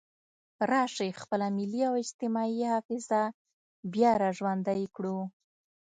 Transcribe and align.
راشئ 0.71 1.09
خپله 1.21 1.47
ملي 1.57 1.81
او 1.89 1.93
اجتماعي 2.03 2.59
حافظه 2.73 3.23
بیا 3.93 4.11
را 4.21 4.29
ژوندۍ 4.37 4.83
کړو. 4.95 5.17